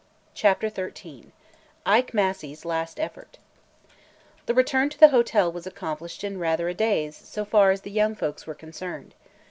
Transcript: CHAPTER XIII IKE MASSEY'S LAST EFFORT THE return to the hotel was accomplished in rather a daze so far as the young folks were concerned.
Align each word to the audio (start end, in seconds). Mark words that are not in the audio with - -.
CHAPTER 0.33 0.69
XIII 0.69 1.27
IKE 1.85 2.11
MASSEY'S 2.11 2.65
LAST 2.65 2.99
EFFORT 2.99 3.37
THE 4.47 4.55
return 4.55 4.89
to 4.89 4.97
the 4.99 5.09
hotel 5.09 5.51
was 5.51 5.67
accomplished 5.67 6.23
in 6.23 6.39
rather 6.39 6.67
a 6.67 6.73
daze 6.73 7.15
so 7.15 7.45
far 7.45 7.69
as 7.69 7.81
the 7.81 7.91
young 7.91 8.15
folks 8.15 8.47
were 8.47 8.55
concerned. 8.55 9.13